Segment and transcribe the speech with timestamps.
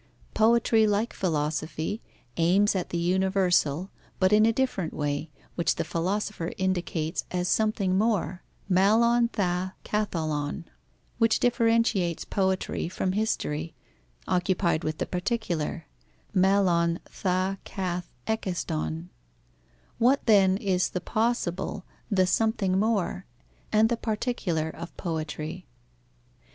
[0.33, 2.01] Poetry, like philosophy,
[2.35, 7.95] aims at the universal, but in a different way, which the philosopher indicates as something
[7.99, 10.63] more (mallon tha katholon)
[11.19, 13.75] which differentiates poetry from history,
[14.27, 15.85] occupied with the particular
[16.33, 19.09] (malon tha kath ekaston).
[19.99, 23.27] What, then, is the possible, the something more,
[23.71, 25.67] and the particular of poetry?